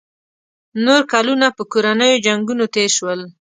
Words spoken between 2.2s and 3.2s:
جنګونو تېر شول.